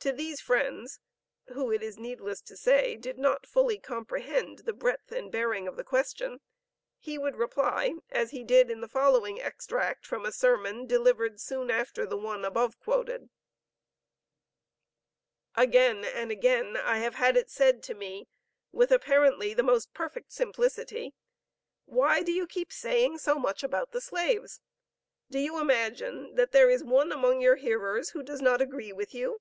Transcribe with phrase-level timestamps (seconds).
[0.00, 1.00] To these friends,
[1.54, 5.78] who, it is needless to say, did not fully comprehend the breadth and bearing of
[5.78, 6.40] the question,
[6.98, 11.70] he would reply as he did in the following extract from a sermon delivered soon
[11.70, 13.30] after the one above quoted:
[15.54, 18.28] "Again and again, I have had it said to me,
[18.72, 21.14] with apparently the most perfect simplicity,
[21.86, 24.60] 'Why do you keep saying so much about the slaves?
[25.30, 29.14] Do you imagine that there is one among your hearers who does not agree with
[29.14, 29.40] you?